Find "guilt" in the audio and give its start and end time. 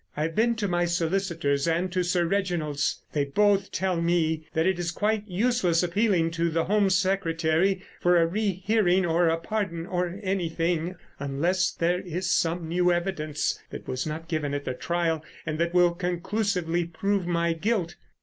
17.53-17.95